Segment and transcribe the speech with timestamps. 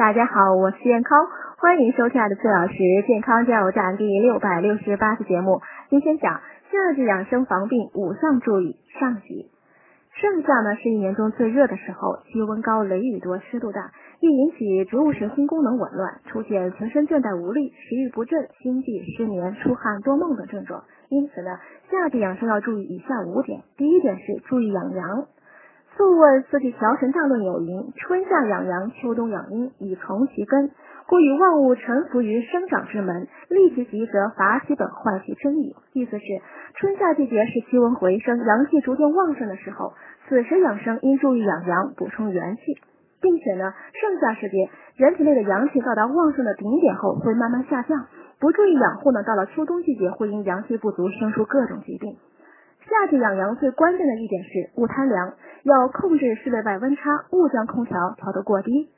[0.00, 2.74] 大家好，我是健康，欢迎收看的四小时
[3.06, 5.60] 健康加油站第六百六十八期节目。
[5.90, 6.40] 今天讲
[6.72, 9.50] 夏季养生防病五项注意上集。
[10.18, 20.82] 盛夏呢是一年中最热的时候，气温高，雷雨多，湿度大，易引起植物神经功能紊乱，出现全身倦怠无力、食欲不振、心悸、失眠、出汗多梦等症状。
[21.10, 21.58] 因此呢，
[21.90, 23.60] 夏季养生要注意以下五点。
[23.76, 25.26] 第一点是注意养阳。
[26.00, 30.70] 素问四季调神大论有云：春夏养阳，秋冬养阴，以从其根。
[31.06, 35.76] 故以万物臣服于生长之门，利其极则伐其本，坏其真矣。
[35.92, 36.24] 意思是，
[36.76, 39.92] 春夏季节是气温回升、阳气逐渐旺盛的时候，
[40.26, 42.62] 此时养生应注意养阳，补充元气，
[43.20, 48.06] 并且呢，盛夏时节人体内的阳气到达旺盛的顶点后会慢慢下降，
[48.40, 52.16] 不注意养护呢，到了秋冬季节会因阳气不足生出各种疾病。
[52.88, 58.88] 夏季养阳最关键的一点是勿贪凉，要控制室内外温差，勿将空调调得过低。